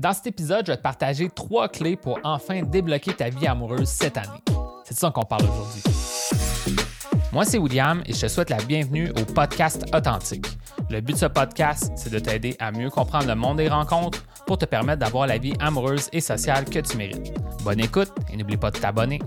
[0.00, 3.86] Dans cet épisode, je vais te partager trois clés pour enfin débloquer ta vie amoureuse
[3.86, 4.42] cette année.
[4.82, 5.82] C'est de ça qu'on parle aujourd'hui.
[7.34, 10.46] Moi, c'est William et je te souhaite la bienvenue au podcast Authentique.
[10.88, 14.24] Le but de ce podcast, c'est de t'aider à mieux comprendre le monde des rencontres
[14.46, 17.34] pour te permettre d'avoir la vie amoureuse et sociale que tu mérites.
[17.62, 19.18] Bonne écoute et n'oublie pas de t'abonner.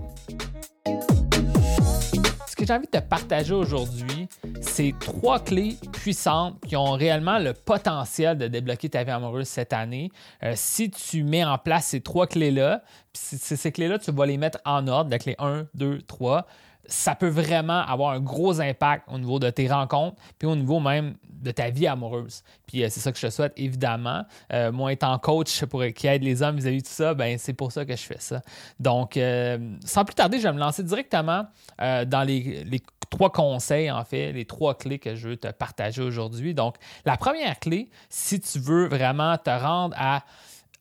[2.48, 4.28] Ce que j'ai envie de te partager aujourd'hui,
[4.76, 9.72] c'est trois clés puissantes qui ont réellement le potentiel de débloquer ta vie amoureuse cette
[9.72, 10.10] année.
[10.42, 12.81] Euh, si tu mets en place ces trois clés-là,
[13.14, 16.48] ces clés-là, tu vas les mettre en ordre, la clé 1, 2, 3
[16.86, 20.80] ça peut vraiment avoir un gros impact au niveau de tes rencontres, puis au niveau
[20.80, 22.44] même de ta vie amoureuse.
[22.68, 24.26] Puis euh, c'est ça que je te souhaite, évidemment.
[24.52, 27.54] Euh, moi, étant coach pour qui aide les hommes vis-à-vis de tout ça, ben c'est
[27.54, 28.42] pour ça que je fais ça.
[28.80, 31.46] Donc, euh, sans plus tarder, je vais me lancer directement
[31.80, 36.02] dans les, les, trois conseils, en fait, les trois clés que je veux te partager
[36.02, 36.54] aujourd'hui.
[36.56, 40.23] Donc, la première clé, si tu veux vraiment te rendre à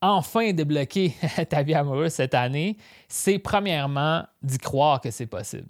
[0.01, 1.15] enfin débloquer
[1.49, 2.77] ta vie amoureuse cette année,
[3.09, 5.69] c'est premièrement d'y croire que c'est possible.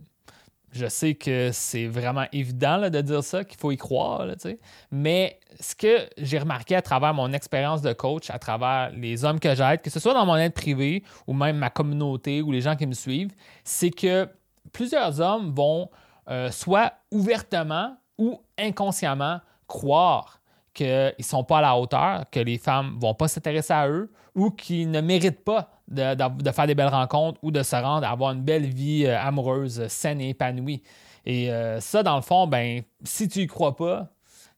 [0.72, 4.26] Je sais que c'est vraiment évident de dire ça, qu'il faut y croire,
[4.90, 9.38] mais ce que j'ai remarqué à travers mon expérience de coach, à travers les hommes
[9.38, 12.62] que j'aide, que ce soit dans mon aide privée ou même ma communauté ou les
[12.62, 13.34] gens qui me suivent,
[13.64, 14.26] c'est que
[14.72, 15.90] plusieurs hommes vont
[16.30, 20.40] euh, soit ouvertement ou inconsciemment croire
[20.72, 23.88] qu'ils ne sont pas à la hauteur, que les femmes ne vont pas s'intéresser à
[23.88, 28.06] eux ou qu'ils ne méritent pas de, faire des belles rencontres ou de se rendre
[28.06, 30.82] à avoir une belle vie euh, amoureuse, saine et épanouie.
[31.24, 34.08] Et euh, ça, dans le fond, ben, si tu y crois pas,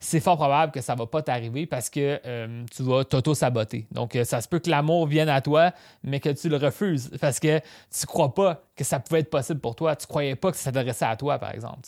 [0.04, 3.86] c'est fort probable que ça ne va pas t'arriver parce que euh, tu vas t'auto-saboter.
[3.90, 7.40] Donc, ça se peut que l'amour vienne à toi, mais que tu le refuses parce
[7.40, 9.96] que tu ne crois pas que ça pouvait être possible pour toi.
[9.96, 11.80] Tu ne croyais pas que ça s'adressait à toi, par exemple.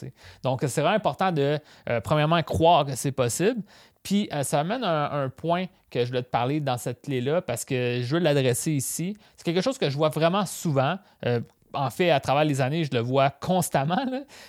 [0.42, 1.58] Donc, c'est vraiment important de,
[2.02, 3.62] premièrement, croire que c'est possible.
[4.06, 7.42] Puis euh, ça amène un, un, point que je voulais te parler dans cette clé-là
[7.42, 9.16] parce que je veux l'adresser ici.
[9.36, 10.96] C'est quelque chose que je vois vraiment souvent.
[11.24, 11.40] Euh,
[11.76, 14.04] en fait, à travers les années, je le vois constamment,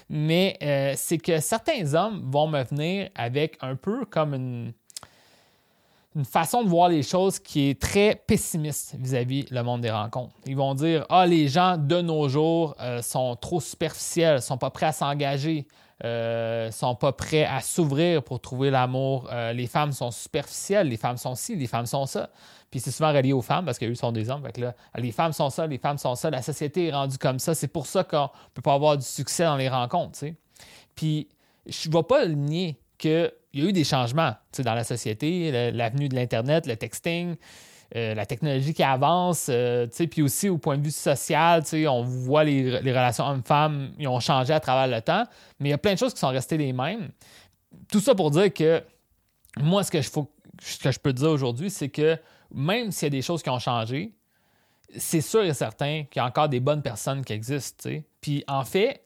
[0.10, 4.74] mais euh, c'est que certains hommes vont me venir avec un peu comme une,
[6.24, 10.34] façon de voir les choses qui est très pessimiste vis-à-vis le monde des rencontres.
[10.48, 14.88] Ils vont dire Ah, les gens de nos jours sont trop superficiels, sont pas prêts
[14.88, 15.68] à s'engager,
[16.04, 19.28] euh, sont pas prêts à s'ouvrir pour trouver l'amour.
[19.32, 22.30] Euh, les femmes sont superficielles, les femmes sont ci, les femmes sont ça.
[22.70, 24.48] Puis c'est souvent relié aux femmes parce qu'eux sont des hommes.
[24.58, 26.30] là, les femmes sont ça, les femmes sont ça.
[26.30, 27.56] La société est rendue comme ça.
[27.56, 30.20] C'est pour ça qu'on ne peut pas avoir du succès dans les rencontres.
[30.96, 31.30] Puis
[31.66, 35.72] je ne vais pas le nier qu'il y a eu des changements dans la société,
[35.72, 37.36] l'avenue de l'Internet, le texting.
[37.96, 42.44] Euh, la technologie qui avance, euh, puis aussi au point de vue social, on voit
[42.44, 45.24] les, relations hommes-femmes, ils ont changé à travers le temps,
[45.60, 47.10] mais il y a plein de choses qui sont restées les mêmes.
[47.90, 48.84] Tout ça pour dire que
[49.58, 52.18] moi, ce que je, ce que je peux dire aujourd'hui, c'est que
[52.54, 54.14] même s'il y a des choses qui ont changé,
[54.98, 57.90] c'est sûr et certain qu'il y a encore des bonnes personnes qui existent.
[58.20, 59.06] Puis en fait,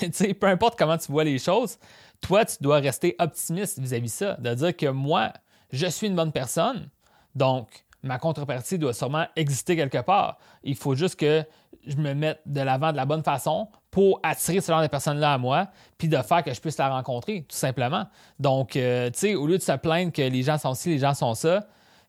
[0.40, 1.78] peu importe comment tu vois les choses,
[2.22, 5.32] toi, tu dois rester optimiste vis-à-vis de ça, de dire que moi,
[5.70, 6.88] je suis une bonne personne,
[7.34, 10.38] donc ma contrepartie doit sûrement exister quelque part.
[10.62, 11.44] Il faut juste que
[11.86, 15.34] je me mette de l'avant de la bonne façon pour attirer ce genre de personnes-là
[15.34, 15.68] à moi,
[15.98, 18.06] puis de faire que je puisse la rencontrer, tout simplement.
[18.38, 20.98] Donc, euh, tu sais, au lieu de se plaindre que les gens sont ci, les
[20.98, 21.66] gens sont ça,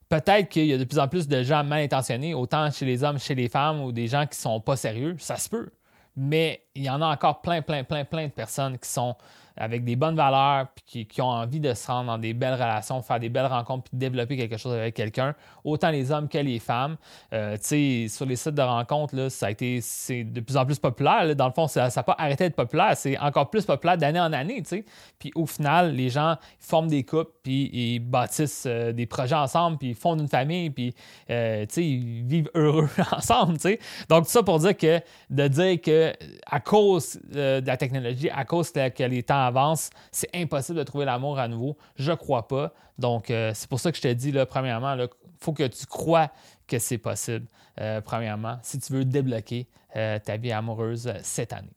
[0.10, 3.04] peut-être qu'il y a de plus en plus de gens mal intentionnés, autant chez les
[3.04, 5.72] hommes, chez les femmes, ou des gens qui sont pas sérieux, ça se peut.
[6.16, 9.16] Mais il y en a encore plein, plein, plein, plein de personnes qui sont
[9.58, 13.02] avec des bonnes valeurs, puis qui, ont envie de se rendre dans des belles relations,
[13.02, 16.60] faire des belles rencontres, puis développer quelque chose avec quelqu'un, autant les hommes que les
[16.60, 16.98] femmes.
[17.34, 20.58] Euh, tu sais, sur les sites de rencontres, là, ça a été c'est de plus
[20.58, 21.36] en plus populaire.
[21.36, 24.34] Dans le fond, ça n'a pas arrêté d'être populaire, c'est encore plus populaire d'année en
[24.34, 24.62] année.
[24.64, 24.86] Tu sais.
[25.20, 29.78] Puis au final, les gens forment des couples, puis ils bâtissent euh, des projets ensemble,
[29.78, 30.96] puis ils fondent une famille, puis
[31.30, 33.54] euh, tu sais, ils vivent heureux ensemble.
[33.54, 33.80] Tu sais.
[34.10, 35.00] Donc, tout ça pour dire que
[35.30, 36.14] de dire que
[36.50, 41.06] à cause de la technologie, à cause que les temps avance, c'est impossible de trouver
[41.06, 41.78] l'amour à nouveau.
[41.96, 42.74] Je crois pas.
[42.98, 45.08] Donc, euh, c'est pour ça que je te dis, là, premièrement, il
[45.40, 46.32] faut que tu crois
[46.68, 47.48] que c'est possible,
[47.80, 51.74] euh, premièrement, si tu veux débloquer euh, ta vie amoureuse cette année.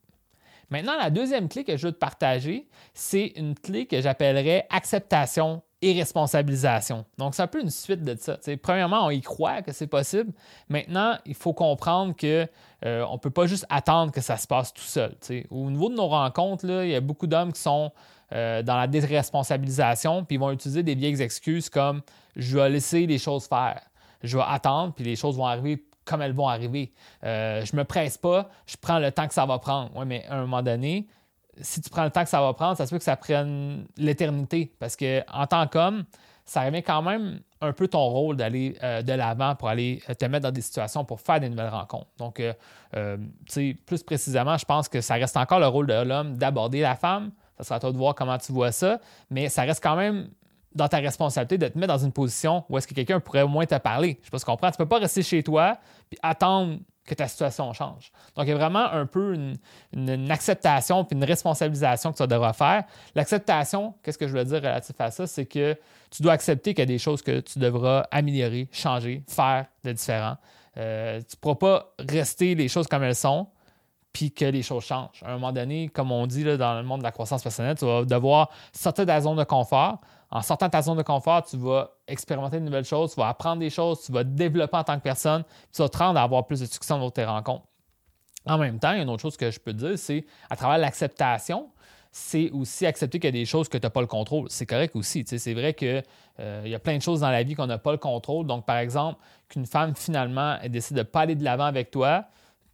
[0.70, 5.62] Maintenant, la deuxième clé que je veux te partager, c'est une clé que j'appellerais acceptation
[5.86, 7.04] et responsabilisation.
[7.16, 8.38] Donc, c'est un peu une suite de ça.
[8.60, 10.32] premièrement, on y croit que c'est possible.
[10.68, 12.48] Maintenant, il faut comprendre qu'on
[12.84, 15.14] euh, ne peut pas juste attendre que ça se passe tout seul.
[15.48, 17.92] Au niveau de nos rencontres, là, il y a beaucoup d'hommes qui sont
[18.32, 22.02] euh, dans la déresponsabilisation, puis ils vont utiliser des vieilles excuses comme
[22.34, 23.80] je vais laisser les choses faire.
[24.24, 26.90] Je vais attendre, puis les choses vont arriver comme elles vont arriver.
[27.22, 29.90] Euh, je ne me presse pas, je prends le temps que ça va prendre.
[29.94, 31.06] Oui, mais à un moment donné,
[31.60, 33.86] si tu prends le temps que ça va prendre, ça se peut que ça prenne
[33.96, 34.72] l'éternité.
[34.78, 36.04] Parce que en tant qu'homme,
[36.44, 40.24] ça revient quand même un peu ton rôle d'aller euh, de l'avant pour aller te
[40.26, 42.08] mettre dans des situations pour faire des nouvelles rencontres.
[42.18, 42.42] Donc,
[43.86, 47.32] plus précisément, je pense que ça reste encore le rôle de l'homme d'aborder la femme.
[47.58, 49.00] Ça sera à toi de voir comment tu vois ça,
[49.30, 50.28] mais ça reste quand même
[50.76, 53.48] dans ta responsabilité de te mettre dans une position où est-ce que quelqu'un pourrait au
[53.48, 54.18] moins te parler.
[54.20, 54.70] Je sais pas si tu comprends.
[54.70, 55.78] Tu ne peux pas rester chez toi
[56.12, 58.12] et attendre que ta situation change.
[58.34, 62.52] Donc, il y a vraiment un peu une, acceptation puis une responsabilisation que tu devras
[62.52, 62.84] faire.
[63.14, 65.26] L'acceptation, qu'est-ce que je veux dire relatif à ça?
[65.26, 65.78] C'est que
[66.10, 69.92] tu dois accepter qu'il y a des choses que tu devras améliorer, changer, faire de
[69.92, 70.36] différent.
[70.76, 73.46] Euh, tu ne pourras pas rester les choses comme elles sont
[74.12, 75.22] puis que les choses changent.
[75.24, 77.76] À un moment donné, comme on dit là, dans le monde de la croissance personnelle,
[77.76, 80.00] tu vas devoir sortir de ta zone de confort,
[80.30, 83.28] en sortant de ta zone de confort, tu vas expérimenter de nouvelles choses, tu vas
[83.28, 86.18] apprendre des choses, tu vas te développer en tant que personne, tu vas te rendre
[86.18, 87.64] à avoir plus de succès dans tes rencontres.
[88.44, 90.24] En même temps, il y a une autre chose que je peux te dire, c'est
[90.50, 91.68] à travers l'acceptation,
[92.18, 94.46] c'est aussi accepter qu'il y a des choses que tu n'as pas le contrôle.
[94.48, 95.22] C'est correct aussi.
[95.26, 96.02] C'est vrai qu'il
[96.40, 98.46] euh, y a plein de choses dans la vie qu'on n'a pas le contrôle.
[98.46, 99.20] Donc, par exemple,
[99.50, 102.24] qu'une femme finalement décide de ne pas aller de l'avant avec toi,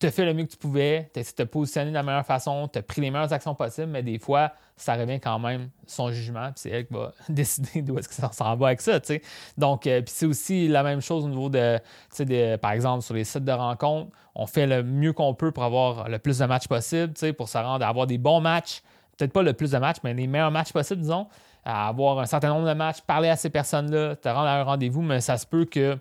[0.03, 1.95] tu as fait le mieux que tu pouvais, tu as essayé de te positionner de
[1.95, 5.21] la meilleure façon, tu as pris les meilleures actions possibles, mais des fois, ça revient
[5.21, 8.57] quand même son jugement, puis c'est elle qui va décider d'où est-ce que ça s'en
[8.57, 8.99] va avec ça.
[9.01, 9.23] sais.
[9.57, 11.79] Donc, euh, puis c'est aussi la même chose au niveau de,
[12.19, 15.63] de, par exemple, sur les sites de rencontres, on fait le mieux qu'on peut pour
[15.63, 18.83] avoir le plus de matchs possible, pour se rendre à avoir des bons matchs,
[19.17, 21.29] peut-être pas le plus de matchs, mais les meilleurs matchs possibles, disons,
[21.65, 24.65] à avoir un certain nombre de matchs, parler à ces personnes-là, te rendre à un
[24.65, 25.97] rendez-vous, mais ça se peut que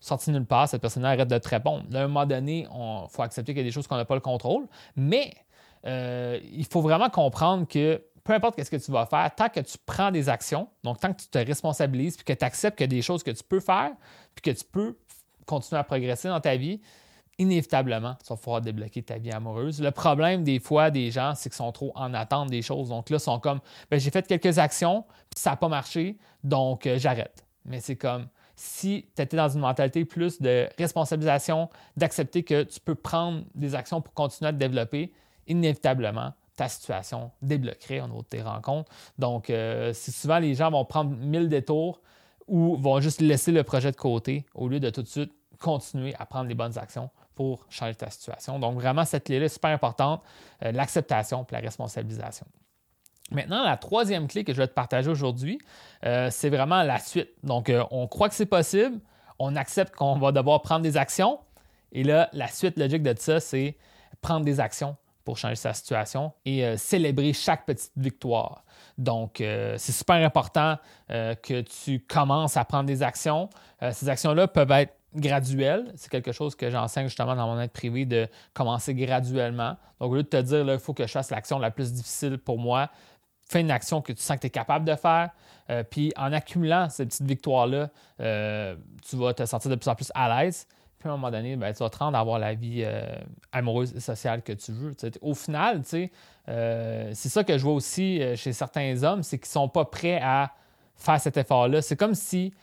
[0.00, 1.84] sorti nulle part, cette personne-là arrête de te répondre.
[1.94, 4.14] à un moment donné, il faut accepter qu'il y a des choses qu'on n'a pas
[4.14, 5.32] le contrôle, mais
[5.86, 9.60] euh, il faut vraiment comprendre que peu importe ce que tu vas faire, tant que
[9.60, 12.84] tu prends des actions, donc tant que tu te responsabilises, puis que tu acceptes qu'il
[12.84, 13.92] y a des choses que tu peux faire,
[14.34, 14.98] puis que tu peux
[15.46, 16.80] continuer à progresser dans ta vie,
[17.38, 19.80] inévitablement, tu vas pouvoir débloquer ta vie amoureuse.
[19.80, 22.88] Le problème des fois des gens, c'est qu'ils sont trop en attente des choses.
[22.88, 23.60] Donc là, ils sont comme,
[23.90, 27.44] ben, j'ai fait quelques actions, puis ça n'a pas marché, donc euh, j'arrête.
[27.64, 28.26] Mais c'est comme,
[28.56, 33.74] si tu étais dans une mentalité plus de responsabilisation, d'accepter que tu peux prendre des
[33.74, 35.12] actions pour continuer à te développer,
[35.46, 38.90] inévitablement, ta situation débloquerait au niveau de tes rencontres.
[39.18, 42.00] Donc, euh, souvent les gens vont prendre mille détours
[42.48, 46.14] ou vont juste laisser le projet de côté au lieu de tout de suite continuer
[46.18, 48.58] à prendre les bonnes actions pour changer ta situation.
[48.58, 50.22] Donc, vraiment, cette clé-là est super importante,
[50.64, 52.46] euh, l'acceptation et la responsabilisation.
[53.32, 55.58] Maintenant, la troisième clé que je vais te partager aujourd'hui,
[56.04, 57.30] euh, c'est vraiment la suite.
[57.42, 59.00] Donc, euh, on croit que c'est possible,
[59.38, 61.40] on accepte qu'on va devoir prendre des actions,
[61.92, 63.76] et là, la suite logique de ça, c'est
[64.20, 68.64] prendre des actions pour changer sa situation et euh, célébrer chaque petite victoire.
[68.96, 70.78] Donc, c'est super important
[71.10, 73.50] que tu commences à prendre des actions.
[73.92, 75.92] ces actions-là peuvent être graduelles.
[75.96, 79.76] C'est quelque chose que j'enseigne justement dans mon aide privée de commencer graduellement.
[80.00, 82.38] Donc, au lieu de te dire, il faut que je fasse l'action la plus difficile
[82.38, 82.90] pour moi,
[83.48, 85.30] fais une action que tu sens que tu es capable de faire.
[85.70, 87.90] Euh, puis en accumulant ces petites victoires-là,
[88.20, 88.76] euh,
[89.08, 90.66] tu vas te sentir de plus en plus à l'aise.
[90.98, 93.02] Puis à un moment donné, ben, tu vas te rendre à avoir la vie euh,
[93.52, 94.94] amoureuse et sociale que tu veux.
[95.20, 96.10] Au final, c'est
[97.14, 100.52] ça que je vois aussi chez certains hommes, c'est qu'ils ne sont pas prêts à
[100.96, 101.82] faire cet effort-là.
[101.82, 102.54] C'est comme si,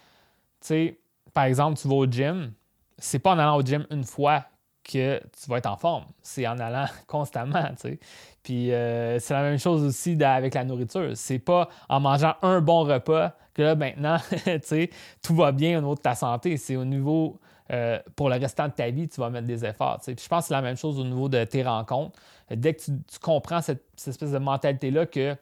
[1.34, 2.52] par exemple, tu vas au gym,
[2.98, 4.46] c'est pas en allant au gym une fois
[4.84, 6.06] que tu vas être en forme.
[6.22, 8.00] C'est en allant constamment, tu sais.
[8.44, 11.12] Puis euh, c'est la même chose aussi avec la nourriture.
[11.16, 14.90] C'est pas en mangeant un bon repas que là, maintenant, tu sais,
[15.22, 16.58] tout va bien au niveau de ta santé.
[16.58, 17.40] C'est au niveau,
[17.72, 20.02] euh, pour le restant de ta vie, tu vas mettre des efforts.
[20.06, 22.20] Puis je pense que c'est la même chose au niveau de tes rencontres.
[22.52, 25.36] Dès que tu, comprends cette, espèce de mentalité-là que,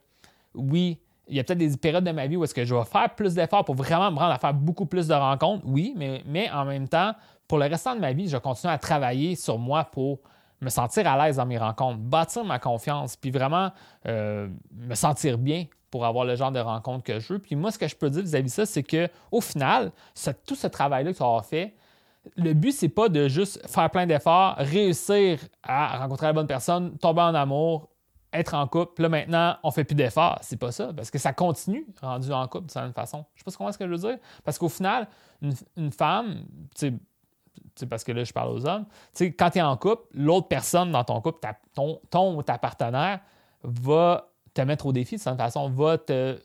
[0.54, 2.84] oui, il y a peut-être des périodes de ma vie où est-ce que je vais
[2.84, 6.22] faire plus d'efforts pour vraiment me rendre à faire beaucoup plus de rencontres, oui, mais,
[6.26, 7.14] mais en même temps,
[7.52, 10.20] pour le restant de ma vie, je continue à travailler sur moi pour
[10.62, 13.74] me sentir à l'aise dans mes rencontres, bâtir ma confiance, puis vraiment
[14.08, 17.40] euh, me sentir bien pour avoir le genre de rencontre que je veux.
[17.40, 19.92] Puis moi, ce que je peux dire vis-à-vis de ça, c'est qu'au final,
[20.48, 21.76] tout ce travail-là que tu as fait,
[22.38, 26.98] le but, c'est pas de juste faire plein d'efforts, réussir à rencontrer la bonne personne,
[27.00, 27.90] tomber en amour,
[28.32, 29.02] être en couple.
[29.02, 30.40] Là, maintenant, on fait plus d'efforts.
[30.42, 30.94] C'est pas ça.
[30.94, 33.26] Parce que ça continue rendu en couple de certaine façon.
[33.36, 34.18] Je sais pas comment ce que je veux dire.
[34.46, 35.10] Parce qu'au final,
[35.42, 36.46] une, une femme,
[37.90, 38.86] parce que là, je parle aux hommes.
[39.20, 41.40] quand tu es en couple, l'autre personne dans ton couple,
[41.74, 43.20] ton, ton, ou ta partenaire,
[43.64, 46.40] va te mettre au défi de cette façon, va te,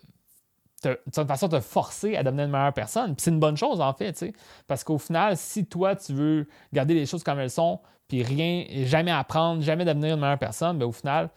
[0.83, 3.15] toute forcer à devenir une meilleure personne.
[3.19, 4.25] c'est une bonne chose, en fait,
[4.67, 8.65] parce qu'au final, si toi, tu veux garder les choses comme elles sont, puis rien,
[8.85, 11.31] jamais apprendre, jamais devenir une meilleure personne, bien, au final,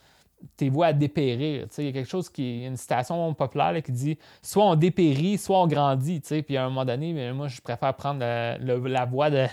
[0.58, 1.68] tes voix à dépérir.
[1.78, 2.66] Il y a quelque chose qui.
[2.66, 6.22] une citation populaire qui dit soit on dépérit, soit on grandit.
[6.22, 9.48] Puis à un moment donné, moi, je préfère prendre la, voie de,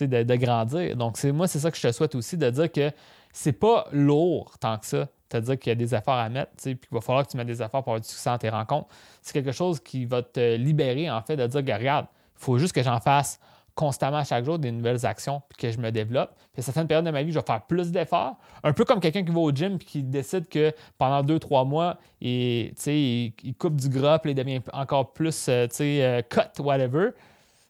[0.00, 0.96] de, grandir.
[0.96, 2.90] Donc, moi, c'est ça que je te souhaite aussi, de dire que
[3.32, 5.08] c'est pas lourd tant que ça
[5.40, 7.36] te dire qu'il y a des efforts à mettre, puis qu'il va falloir que tu
[7.36, 8.88] mettes des efforts pour avoir du succès dans tes rencontres.
[9.22, 12.06] C'est quelque chose qui va te libérer, en fait, de dire, regarde,
[12.36, 13.40] il faut juste que j'en fasse
[13.74, 16.30] constamment chaque jour des nouvelles actions puis que je me développe.
[16.52, 18.36] Puis à certaines périodes de ma vie, je vais faire plus d'efforts.
[18.62, 21.64] Un peu comme quelqu'un qui va au gym puis qui décide que pendant deux, trois
[21.64, 27.10] mois, il, il, coupe du gras puis il devient encore plus euh, euh, cut, whatever.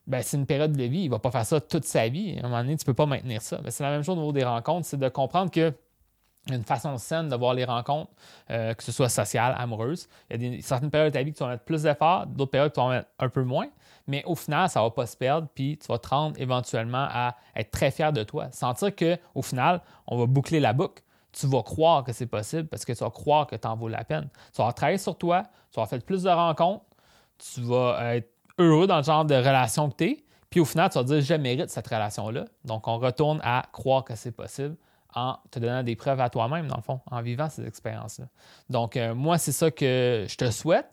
[0.07, 0.99] Ben, c'est une période de vie.
[0.99, 2.35] Il ne va pas faire ça toute sa vie.
[2.37, 3.59] À un moment donné, tu ne peux pas maintenir ça.
[3.69, 5.73] c'est la même chose au niveau des rencontres, c'est de comprendre que
[6.51, 8.11] une façon saine de voir les rencontres,
[8.51, 10.07] euh, que ce soit sociales, amoureuses.
[10.29, 12.51] Il y a certaines périodes de ta vie que tu vas mettre plus d'efforts, d'autres
[12.51, 13.67] périodes que tu vas mettre un peu moins.
[14.07, 17.07] Mais au final, ça ne va pas se perdre, puis tu vas te rendre éventuellement
[17.09, 18.51] à être très fier de toi.
[18.51, 21.01] Sentir qu'au final, on va boucler la boucle.
[21.31, 23.89] Tu vas croire que c'est possible parce que tu vas croire que tu en vaut
[23.89, 24.29] la peine.
[24.53, 26.85] Tu vas travailler sur toi, tu vas faire plus de rencontres,
[27.37, 30.89] tu vas être heureux dans le genre de relation que tu es, puis au final,
[30.89, 32.45] tu vas dire je mérite cette relation-là.
[32.63, 34.77] Donc, on retourne à croire que c'est possible
[35.15, 38.25] en te donnant des preuves à toi-même, dans le fond, en vivant ces expériences-là.
[38.69, 40.89] Donc, euh, moi, c'est ça que je te souhaite.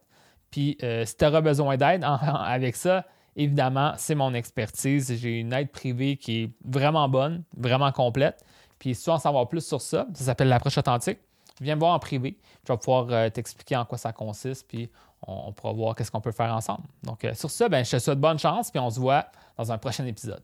[0.51, 5.13] Puis euh, si tu auras besoin d'aide avec ça, évidemment, c'est mon expertise.
[5.17, 8.45] J'ai une aide privée qui est vraiment bonne, vraiment complète.
[8.79, 11.19] Puis si tu veux en savoir plus sur ça, ça s'appelle l'approche authentique.
[11.61, 12.39] Viens me voir en privé.
[12.67, 14.91] Je vais pouvoir euh, t'expliquer en quoi ça consiste, puis
[15.27, 16.83] on, pourra voir qu'est-ce qu'on peut faire ensemble.
[17.03, 19.27] Donc, sur ça, ben, je te souhaite bonne chance, puis on se voit
[19.57, 20.43] dans un prochain épisode.